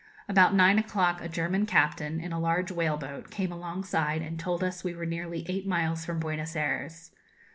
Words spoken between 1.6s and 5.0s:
captain, in a large whale boat, came alongside and told us we